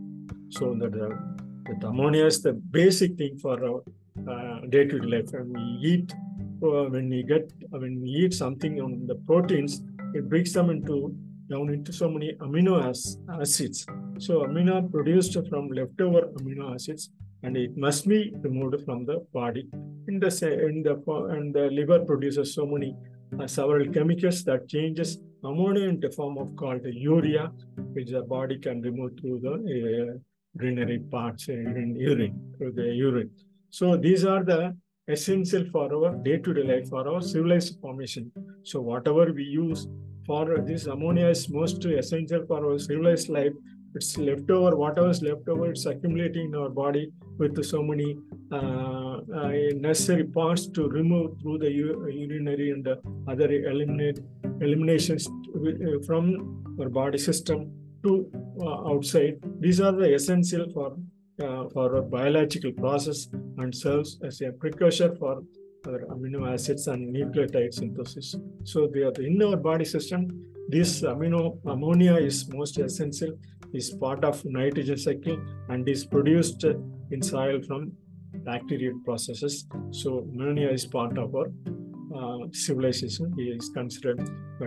So 0.51 0.75
that, 0.79 0.93
that 0.93 1.85
ammonia 1.87 2.27
is 2.27 2.43
the 2.43 2.53
basic 2.53 3.17
thing 3.17 3.39
for 3.39 3.63
our 3.65 3.83
uh, 4.31 4.61
day-to-day 4.69 5.07
life. 5.07 5.33
And 5.33 5.57
we 5.57 5.63
eat 5.83 6.15
uh, 6.63 6.89
when 6.89 7.09
we 7.09 7.23
get 7.23 7.53
when 7.71 8.01
we 8.01 8.09
eat 8.09 8.35
something 8.35 8.81
on 8.81 9.07
the 9.07 9.17
proteins, 9.27 9.83
it 10.15 10.29
breaks 10.29 10.53
them 10.53 10.71
into 10.71 11.15
down 11.51 11.69
into 11.71 11.93
so 11.93 12.09
many 12.09 12.35
amino 12.41 12.75
acids. 13.41 13.87
So 14.19 14.41
amino 14.47 14.91
produced 14.91 15.37
from 15.49 15.69
leftover 15.69 16.23
amino 16.39 16.75
acids, 16.75 17.11
and 17.43 17.57
it 17.57 17.77
must 17.77 18.09
be 18.09 18.33
removed 18.41 18.85
from 18.85 19.05
the 19.05 19.17
body. 19.33 19.69
In 20.09 20.19
the 20.21 20.31
in 20.69 20.83
the 20.83 20.95
and 21.37 21.55
the 21.55 21.69
liver 21.79 22.01
produces 22.01 22.55
so 22.55 22.67
many 22.67 22.97
uh, 23.39 23.47
several 23.47 23.87
chemicals 23.93 24.45
that 24.45 24.69
changes 24.69 25.19
ammonia 25.45 25.89
into 25.89 26.11
form 26.11 26.39
of 26.39 26.55
called 26.57 26.85
urea, 26.85 27.51
which 27.95 28.11
the 28.11 28.23
body 28.23 28.59
can 28.59 28.81
remove 28.83 29.13
through 29.21 29.41
the 29.41 29.55
uh, 29.55 30.19
urinary 30.61 30.99
parts 30.99 31.49
uh, 31.49 31.53
in 31.53 31.97
urine 31.99 32.55
through 32.57 32.73
the 32.73 32.89
urine. 32.95 33.31
So 33.71 33.97
these 33.97 34.25
are 34.25 34.45
the 34.45 34.77
essential 35.09 35.65
for 35.73 35.93
our 35.93 36.15
day-to-day 36.17 36.63
life, 36.63 36.89
for 36.89 37.09
our 37.09 37.21
civilized 37.21 37.81
formation. 37.81 38.31
So 38.63 38.81
whatever 38.81 39.33
we 39.33 39.45
use 39.45 39.89
for 40.27 40.59
this 40.61 40.87
ammonia 40.87 41.29
is 41.29 41.49
most 41.49 41.85
essential 41.85 42.45
for 42.47 42.65
our 42.65 42.79
civilized 42.79 43.29
life. 43.29 43.53
It's 43.95 44.17
leftover, 44.17 44.75
whatever 44.77 45.11
is 45.11 45.21
leftover, 45.21 45.71
it's 45.71 45.85
accumulating 45.85 46.47
in 46.47 46.55
our 46.55 46.71
body 46.71 47.13
with 47.37 47.63
so 47.63 47.83
many 47.83 48.17
uh, 48.51 48.57
uh, 48.57 49.53
necessary 49.75 50.25
parts 50.25 50.67
to 50.69 50.89
remove 50.89 51.39
through 51.41 51.59
the 51.59 51.71
urinary 51.71 52.71
and 52.71 52.83
the 52.83 52.99
other 53.29 53.51
eliminate, 53.51 54.21
eliminations 54.61 55.29
uh, 55.29 56.03
from 56.07 56.65
our 56.81 56.89
body 56.89 57.19
system 57.19 57.71
to 58.03 58.31
uh, 58.63 58.91
outside. 58.91 59.39
These 59.61 59.81
are 59.81 59.93
the 59.93 60.15
essential 60.15 60.67
for 60.73 60.97
uh, 61.43 61.69
for 61.71 61.97
a 61.97 62.03
biological 62.03 62.73
process 62.73 63.29
and 63.59 63.75
serves 63.75 64.19
as 64.25 64.41
a 64.41 64.53
precursor 64.53 65.15
for 65.17 65.43
amino 65.85 66.53
acids 66.53 66.87
and 66.87 67.15
nucleotide 67.15 67.75
synthesis. 67.75 68.37
So 68.65 68.89
they 68.93 69.03
are 69.03 69.13
in 69.19 69.43
our 69.43 69.57
body 69.57 69.85
system. 69.85 70.29
This 70.69 71.03
amino 71.03 71.59
ammonia 71.67 72.17
is 72.17 72.49
most 72.49 72.79
essential, 72.79 73.37
is 73.73 73.91
part 73.91 74.25
of 74.25 74.45
nitrogen 74.45 74.97
cycle 74.97 75.39
and 75.69 75.89
is 75.89 76.05
produced 76.05 76.65
in 77.11 77.21
soil 77.21 77.61
from 77.63 77.93
bacterial 78.45 78.99
processes. 79.05 79.67
So 79.91 80.19
ammonia 80.21 80.71
is 80.71 80.87
part 80.87 81.19
of 81.19 81.35
our 81.35 81.49
uh, 82.17 82.47
civilization. 82.53 83.35
It 83.37 83.59
is 83.59 83.71
considered 83.71 84.21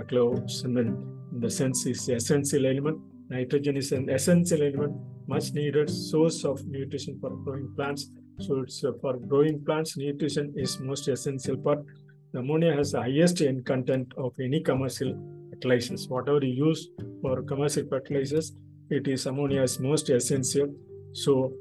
close 0.09 0.61
cement 0.61 1.15
in 1.35 1.41
the 1.41 1.49
sense 1.49 1.85
is 1.85 2.07
essential 2.07 2.65
element. 2.65 2.99
Nitrogen 3.29 3.75
is 3.75 3.91
an 3.91 4.09
essential 4.09 4.61
element, 4.61 4.95
much 5.27 5.51
needed 5.53 5.89
source 5.89 6.45
of 6.45 6.65
nutrition 6.65 7.17
for 7.19 7.31
growing 7.43 7.73
plants 7.75 8.09
so 8.39 8.61
it's 8.61 8.83
uh, 8.83 8.91
for 9.01 9.17
growing 9.17 9.63
plants, 9.63 9.97
nutrition 9.97 10.53
is 10.55 10.79
most 10.79 11.07
essential 11.07 11.57
part. 11.57 11.79
The 12.33 12.39
ammonia 12.39 12.73
has 12.75 12.91
the 12.91 13.01
highest 13.01 13.41
N 13.41 13.63
content 13.63 14.13
of 14.17 14.33
any 14.39 14.61
commercial 14.61 15.15
fertilizers. 15.49 16.07
Whatever 16.09 16.45
you 16.45 16.67
use 16.67 16.89
for 17.21 17.41
commercial 17.43 17.87
fertilizers, 17.87 18.53
it 18.89 19.07
is 19.07 19.25
ammonia 19.25 19.63
is 19.63 19.79
most 19.79 20.09
essential. 20.09 20.73
So, 21.13 21.53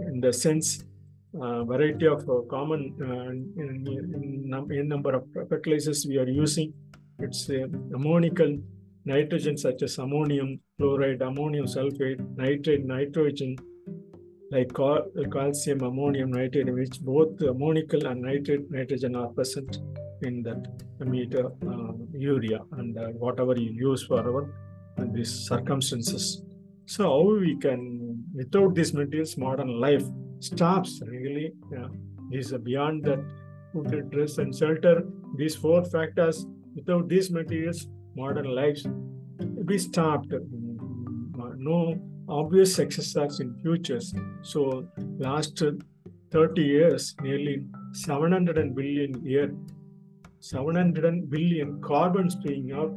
in 0.00 0.20
the 0.20 0.32
sense, 0.32 0.84
uh, 1.40 1.64
variety 1.64 2.06
of 2.06 2.28
uh, 2.28 2.40
common 2.48 2.94
uh, 3.00 3.30
in, 3.30 3.52
in, 3.56 4.70
in, 4.70 4.88
number 4.88 5.14
of 5.14 5.26
fertilizers 5.48 6.06
we 6.06 6.18
are 6.18 6.28
using, 6.28 6.72
it's 7.18 7.48
uh, 7.50 7.66
ammonical 7.94 8.58
nitrogen 9.04 9.56
such 9.56 9.82
as 9.82 9.98
ammonium 9.98 10.60
chloride, 10.78 11.20
ammonium 11.22 11.66
sulfate, 11.66 12.20
nitrate, 12.36 12.84
nitrogen, 12.84 13.56
like 14.52 14.72
cal 14.74 15.02
calcium, 15.32 15.82
ammonium 15.88 16.30
nitrate, 16.30 16.68
in 16.68 16.74
which 16.74 17.00
both 17.00 17.42
ammonical 17.42 18.06
and 18.06 18.22
nitrate 18.22 18.70
nitrogen 18.70 19.16
are 19.16 19.28
present 19.28 19.78
in 20.22 20.42
that 20.46 20.62
meter 21.00 21.44
uh, 21.72 21.92
urea 22.12 22.60
and 22.78 22.98
uh, 22.98 23.08
whatever 23.24 23.54
you 23.56 23.70
use 23.90 24.02
for 24.08 24.20
our 24.20 24.42
uh, 24.98 25.04
these 25.12 25.32
circumstances. 25.48 26.42
So 26.86 27.04
we 27.22 27.56
can, 27.56 28.22
without 28.34 28.74
these 28.74 28.92
materials, 28.92 29.36
modern 29.36 29.80
life 29.86 30.04
stops 30.40 31.00
really. 31.06 31.52
Yeah, 31.72 31.88
is 32.30 32.52
beyond 32.52 33.04
that 33.04 33.20
food, 33.72 34.10
dress, 34.10 34.38
and 34.38 34.54
shelter. 34.54 35.04
These 35.36 35.56
four 35.56 35.84
factors, 35.84 36.46
without 36.74 37.08
these 37.08 37.30
materials, 37.30 37.86
modern 38.16 38.46
life 38.54 38.82
be 39.64 39.78
stopped. 39.78 40.32
No 41.56 41.94
obvious 42.40 42.74
successors 42.74 43.40
in 43.40 43.54
futures. 43.62 44.14
So 44.42 44.88
last 45.18 45.62
30 46.30 46.62
years, 46.62 47.14
nearly 47.22 47.64
700 47.92 48.74
billion 48.74 49.24
year, 49.24 49.54
700 50.40 51.30
billion 51.30 51.80
carbons 51.82 52.34
being 52.34 52.72
out, 52.72 52.96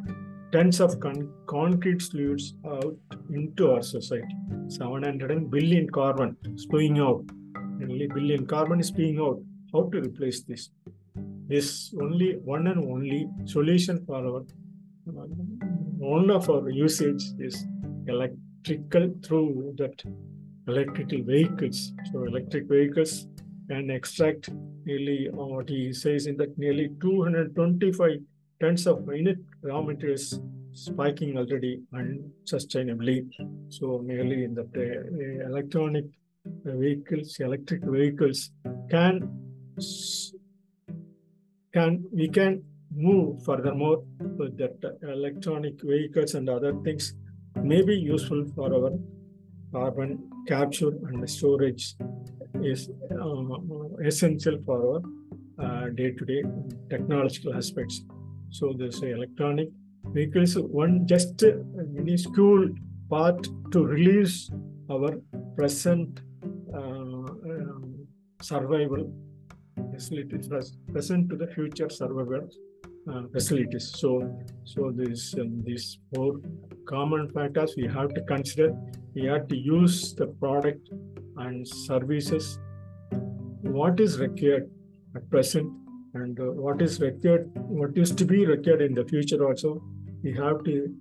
tons 0.52 0.80
of 0.80 1.00
con- 1.00 1.30
concrete 1.48 2.02
fluids 2.02 2.54
out 2.66 2.96
into 3.30 3.72
our 3.74 3.82
society. 3.82 4.36
700 4.70 5.52
billion 5.52 5.90
carbon 5.90 6.38
spewing 6.56 7.00
out. 7.00 7.24
Nearly 7.78 8.08
billion 8.08 8.46
carbon 8.46 8.80
is 8.80 8.92
out. 9.20 9.40
How 9.74 9.90
to 9.90 10.02
replace 10.02 10.44
this? 10.44 10.70
This 11.48 11.94
only 12.02 12.38
one 12.38 12.68
and 12.68 12.80
only 12.92 13.28
solution 13.46 14.04
for 14.06 14.16
our 14.16 14.46
one 15.98 16.32
of 16.32 16.50
our 16.50 16.70
usage 16.70 17.24
is 17.40 17.66
electrical 18.66 19.14
through 19.24 19.74
that 19.78 20.04
electrical 20.68 21.24
vehicles. 21.24 21.94
So 22.12 22.24
electric 22.24 22.68
vehicles 22.68 23.28
can 23.70 23.90
extract 23.90 24.50
nearly 24.86 25.30
what 25.32 25.70
he 25.70 25.94
says 25.94 26.28
in 26.28 26.38
that 26.38 26.58
nearly 26.58 26.90
225 27.02 28.12
tons 28.62 28.88
of 28.88 29.06
minute 29.06 29.38
raw 29.62 29.82
materials 29.82 30.40
spiking 30.74 31.38
already 31.38 31.82
unsustainably. 31.94 33.28
So 33.70 34.00
merely 34.04 34.44
in 34.44 34.56
the 34.56 34.64
uh, 34.64 35.48
electronic 35.48 36.06
vehicles, 36.64 37.38
electric 37.40 37.84
vehicles 37.84 38.52
can 38.90 39.30
can 41.74 42.06
we 42.12 42.30
can 42.30 42.64
move 42.92 43.44
furthermore 43.44 44.04
with 44.20 44.58
that 44.58 44.78
electronic 45.04 45.74
vehicles 45.82 46.34
and 46.34 46.50
other 46.50 46.74
things 46.84 47.14
may 47.66 47.82
be 47.82 47.96
useful 47.96 48.46
for 48.56 48.74
our 48.78 48.92
carbon 49.74 50.30
capture 50.48 50.94
and 51.08 51.30
storage 51.30 51.96
is 52.62 52.90
uh, 53.12 54.06
essential 54.10 54.58
for 54.66 54.78
our 54.88 55.02
uh, 55.66 55.90
day-to-day 55.90 56.44
technological 56.90 57.56
aspects. 57.56 58.02
So 58.50 58.74
this 58.78 59.02
electronic 59.02 59.70
vehicles 60.14 60.58
one 60.58 61.08
just 61.08 61.44
minuscule 61.98 62.70
part 63.10 63.48
to 63.72 63.86
release 63.86 64.50
our 64.92 65.12
present 65.56 66.22
uh, 66.74 66.78
um, 66.78 68.08
survival 68.42 69.12
facilities 69.92 70.50
present 70.92 71.30
to 71.30 71.36
the 71.36 71.48
future 71.48 71.90
survival 71.90 72.42
uh, 72.42 72.65
facilities. 73.32 73.92
So, 73.96 74.10
so 74.64 74.92
this 74.92 75.36
um, 75.36 75.64
these 75.64 76.00
four 76.14 76.40
common 76.88 77.30
factors 77.30 77.74
we 77.78 77.88
have 77.88 78.14
to 78.14 78.22
consider. 78.22 78.76
We 79.14 79.26
have 79.26 79.48
to 79.48 79.58
use 79.58 80.14
the 80.14 80.28
product 80.28 80.90
and 81.38 81.68
services. 81.68 82.60
What 83.62 84.00
is 84.00 84.20
required 84.20 84.70
at 85.16 85.30
present, 85.30 85.72
and 86.14 86.40
uh, 86.40 86.52
what 86.66 86.82
is 86.82 87.00
required, 87.00 87.52
what 87.56 87.98
is 87.98 88.12
to 88.16 88.26
be 88.26 88.46
required 88.46 88.82
in 88.82 88.94
the 88.94 89.06
future 89.06 89.48
also. 89.48 89.82
We 90.24 90.34
have 90.34 90.64
to 90.64 90.96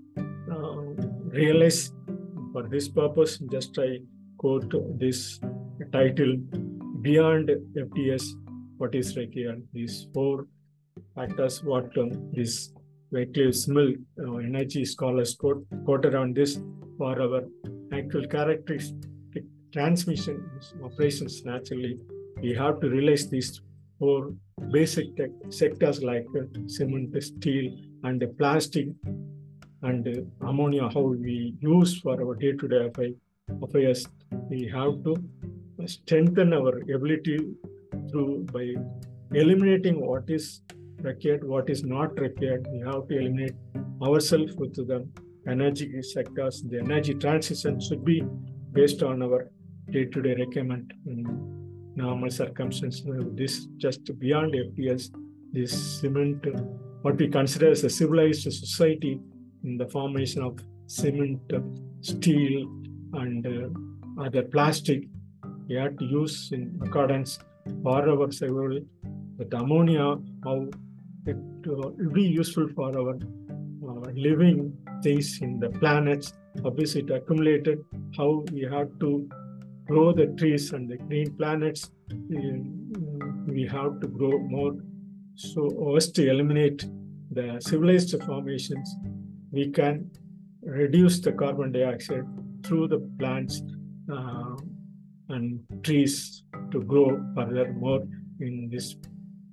uh, 0.52 0.82
realize 1.40 1.92
for 2.52 2.68
this 2.68 2.88
purpose. 2.88 3.38
Just 3.50 3.78
I 3.78 4.00
quote 4.38 4.72
this 4.98 5.40
title: 5.92 6.36
"Beyond 7.00 7.50
FDS, 7.76 8.24
what 8.76 8.94
is 8.94 9.16
required?" 9.16 9.62
These 9.72 10.08
four 10.12 10.46
factors 11.14 11.62
what 11.62 11.96
um, 11.98 12.11
this 12.33 12.72
Vaclav's 13.12 13.68
uh, 13.68 14.37
energy 14.37 14.85
scholars 14.85 15.35
quote, 15.35 15.64
quoted 15.85 16.14
on 16.14 16.33
this 16.33 16.59
for 16.98 17.20
our 17.20 17.42
actual 17.92 18.27
characteristic 18.27 19.44
transmission 19.72 20.42
operations. 20.83 21.44
Naturally 21.44 21.98
we 22.42 22.55
have 22.55 22.81
to 22.81 22.88
realize 22.88 23.29
these 23.29 23.61
four 23.98 24.33
basic 24.70 25.07
sectors 25.50 26.03
like 26.03 26.27
uh, 26.38 26.44
cement 26.66 27.22
steel 27.22 27.77
and 28.03 28.22
uh, 28.22 28.27
plastic 28.38 28.88
and 29.83 30.09
uh, 30.09 30.48
ammonia 30.48 30.88
how 30.94 31.00
we 31.00 31.55
use 31.61 32.00
for 32.00 32.20
our 32.20 32.35
day-to-day 32.35 32.90
affairs. 33.62 34.07
We 34.48 34.70
have 34.74 35.05
to 35.05 35.16
strengthen 35.87 36.53
our 36.55 36.79
ability 36.96 37.38
through 38.11 38.46
by 38.53 38.74
eliminating 39.33 40.00
what 40.07 40.31
is 40.31 40.62
required, 41.04 41.44
what 41.44 41.70
is 41.70 41.84
not 41.84 42.18
required. 42.18 42.66
We 42.72 42.80
have 42.80 43.08
to 43.08 43.18
eliminate 43.18 43.54
ourselves 44.02 44.54
with 44.56 44.74
the 44.74 45.06
energy 45.48 46.02
sectors. 46.02 46.62
The 46.62 46.78
energy 46.80 47.14
transition 47.14 47.80
should 47.80 48.04
be 48.04 48.22
based 48.72 49.02
on 49.02 49.22
our 49.22 49.50
day-to-day 49.90 50.34
requirement 50.34 50.92
in 51.06 51.24
normal 51.94 52.30
circumstances. 52.30 53.04
This 53.32 53.66
just 53.76 54.18
beyond 54.18 54.54
FDS, 54.54 55.10
this 55.52 56.00
cement, 56.00 56.44
what 57.02 57.16
we 57.16 57.28
consider 57.28 57.70
as 57.70 57.84
a 57.84 57.90
civilized 57.90 58.42
society 58.42 59.20
in 59.64 59.76
the 59.76 59.86
formation 59.86 60.42
of 60.42 60.58
cement, 60.86 61.40
steel, 62.00 62.68
and 63.14 63.46
uh, 63.46 64.22
other 64.22 64.42
plastic, 64.42 65.04
we 65.68 65.76
have 65.76 65.96
to 65.96 66.04
use 66.04 66.50
in 66.52 66.78
accordance 66.84 67.38
for 67.82 68.08
our 68.08 68.30
survival. 68.32 68.80
But 69.36 69.52
ammonia, 69.54 70.16
how 70.44 70.68
it 71.26 71.37
uh, 71.37 71.72
will 71.74 72.12
be 72.12 72.22
useful 72.22 72.68
for 72.74 72.96
our 72.98 73.14
uh, 73.14 74.10
living 74.14 74.76
things 75.02 75.40
in 75.40 75.58
the 75.58 75.70
planets. 75.70 76.32
Obviously, 76.64 77.02
it 77.02 77.10
accumulated 77.10 77.84
how 78.16 78.44
we 78.52 78.62
have 78.62 78.88
to 79.00 79.28
grow 79.87 80.12
the 80.12 80.26
trees 80.38 80.72
and 80.72 80.88
the 80.88 80.96
green 80.96 81.34
planets. 81.37 81.90
We 82.28 83.66
have 83.70 84.00
to 84.00 84.06
grow 84.06 84.38
more. 84.38 84.74
So, 85.37 85.96
as 85.96 86.10
to 86.12 86.30
eliminate 86.30 86.87
the 87.30 87.60
civilized 87.60 88.14
formations, 88.22 88.94
we 89.50 89.70
can 89.70 90.10
reduce 90.62 91.20
the 91.20 91.32
carbon 91.32 91.72
dioxide 91.72 92.24
through 92.62 92.88
the 92.88 93.00
plants 93.18 93.62
uh, 94.12 94.56
and 95.28 95.60
trees 95.82 96.44
to 96.70 96.80
grow 96.82 97.20
further 97.34 97.72
more 97.72 98.02
in 98.40 98.68
this 98.70 98.96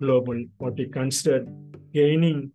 global, 0.02 0.38
what 0.58 0.76
we 0.76 0.88
consider 0.88 1.46
gaining 1.94 2.52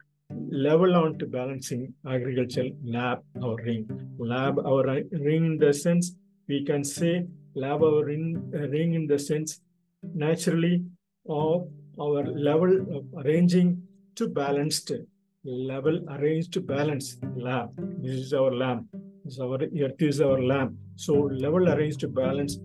level 0.67 0.95
on 0.97 1.19
to 1.19 1.27
balancing 1.27 1.83
agricultural 2.07 2.71
lab 2.85 3.23
our 3.43 3.57
ring. 3.57 3.85
Lab 4.19 4.59
our 4.59 4.85
ring 5.27 5.45
in 5.51 5.59
the 5.59 5.73
sense 5.73 6.13
we 6.49 6.65
can 6.65 6.83
say 6.85 7.27
lab 7.55 7.83
our 7.83 8.05
ring, 8.05 8.27
uh, 8.55 8.69
ring 8.69 8.95
in 8.95 9.07
the 9.07 9.19
sense 9.19 9.61
naturally 10.15 10.85
of 11.29 11.69
our 12.01 12.25
level 12.49 12.73
of 12.97 13.05
arranging 13.25 13.83
to 14.17 14.29
balanced 14.29 14.93
level 15.45 15.97
arranged 16.11 16.53
to 16.53 16.61
balance 16.61 17.17
lab. 17.37 17.71
This 18.03 18.15
is 18.27 18.33
our 18.35 18.53
lamp. 18.53 18.87
This 19.25 19.35
is 19.35 19.41
our 19.41 19.59
earth 19.63 20.03
is 20.03 20.21
our 20.21 20.41
lamp. 20.43 20.75
So 20.97 21.15
level 21.15 21.69
arranged 21.69 22.01
to 22.01 22.09
balance 22.09 22.59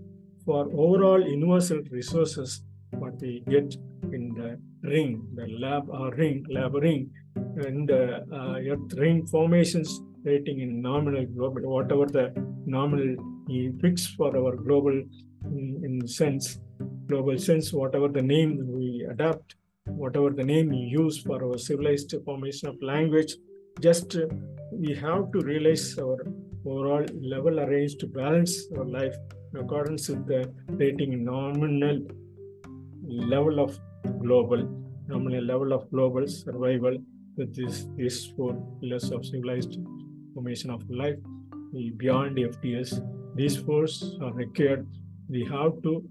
for 0.46 0.66
overall 0.74 1.22
universal 1.22 1.82
resources 1.92 2.64
what 2.92 3.20
we 3.22 3.44
get 3.48 3.76
in 4.12 4.34
the 4.34 4.60
ring, 4.84 5.26
the 5.36 5.48
lab 5.60 5.90
uh, 5.94 6.10
ring, 6.12 6.46
lab 6.50 6.76
ring, 6.76 7.10
and 7.36 7.88
the 7.88 8.26
uh, 8.32 8.56
earth 8.72 8.94
ring 8.98 9.26
formations 9.26 10.02
rating 10.24 10.60
in 10.62 10.82
nominal 10.82 11.26
global, 11.26 11.62
whatever 11.62 12.06
the 12.06 12.34
nominal 12.66 13.16
fixed 13.82 14.16
for 14.16 14.36
our 14.38 14.56
global 14.56 14.94
in, 15.46 15.82
in 15.84 16.08
sense, 16.08 16.60
global 17.08 17.38
sense, 17.38 17.74
whatever 17.74 18.08
the 18.08 18.22
name 18.22 18.60
we 18.68 19.06
adapt, 19.10 19.56
whatever 19.86 20.30
the 20.30 20.44
name 20.44 20.70
we 20.70 20.78
use 20.78 21.22
for 21.22 21.44
our 21.44 21.58
civilized 21.58 22.14
formation 22.24 22.70
of 22.70 22.82
language, 22.82 23.36
just 23.80 24.16
uh, 24.16 24.28
we 24.72 24.94
have 24.94 25.32
to 25.32 25.40
realize 25.42 25.98
our 26.00 26.26
overall 26.66 27.06
level 27.22 27.60
arranged 27.60 28.00
to 28.00 28.08
balance 28.08 28.68
our 28.78 28.86
life 28.86 29.16
in 29.54 29.60
accordance 29.60 30.08
with 30.10 30.26
the 30.28 30.52
rating 30.68 31.24
nominal 31.24 32.00
level 33.04 33.60
of 33.60 33.80
global, 34.20 34.68
nominal 35.08 35.44
level 35.44 35.74
of 35.74 35.90
global 35.92 36.28
survival 36.28 36.98
with 37.38 37.56
this, 37.56 37.88
these 37.96 38.28
four 38.36 38.54
pillars 38.80 39.12
of 39.12 39.26
civilized 39.26 39.78
formation 40.34 40.70
of 40.70 40.88
life 40.90 41.18
beyond 41.98 42.38
FDS. 42.38 43.02
These 43.36 43.58
four 43.58 43.86
are 44.22 44.34
required. 44.34 44.88
We 45.30 45.46
have 45.46 45.82
to 45.84 46.04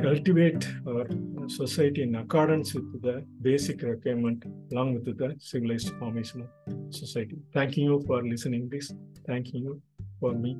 cultivate 0.00 0.66
our 0.86 1.06
society 1.48 2.02
in 2.02 2.14
accordance 2.16 2.74
with 2.74 3.00
the 3.02 3.24
basic 3.42 3.82
requirement 3.82 4.44
along 4.72 4.94
with 4.94 5.04
the 5.04 5.36
civilized 5.38 5.90
formation 5.98 6.42
of 6.42 6.94
society. 6.94 7.36
Thanking 7.52 7.84
you 7.84 8.02
for 8.06 8.22
listening 8.22 8.68
this. 8.68 8.92
Thanking 9.26 9.62
you 9.62 9.80
for 10.20 10.32
me 10.32 10.58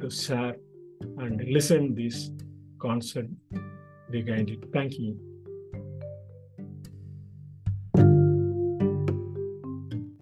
to 0.00 0.10
share 0.10 0.56
and 1.18 1.42
listen 1.48 1.94
this 1.94 2.30
concept 2.80 3.28
behind 4.10 4.50
it. 4.50 4.64
Thank 4.72 4.98
you. 4.98 5.33